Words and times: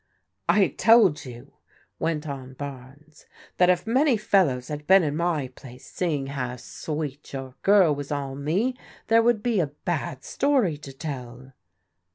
"I 0.49 0.69
told 0.69 1.25
you," 1.25 1.53
went 1.99 2.27
on 2.27 2.53
Barnes," 2.55 3.27
that 3.57 3.69
if 3.69 3.85
many 3.85 4.17
fellows 4.17 4.69
had 4.69 4.87
been 4.87 5.03
in 5.03 5.15
my 5.15 5.49
place, 5.49 5.85
seeing 5.91 6.25
how 6.25 6.55
sweet 6.55 7.31
your 7.33 7.53
girl 7.61 7.93
was 7.93 8.11
on 8.11 8.43
me, 8.43 8.75
there 9.09 9.21
would 9.21 9.43
be 9.43 9.59
a 9.59 9.67
bad 9.67 10.23
story 10.23 10.75
to 10.79 10.91
tell." 10.91 11.53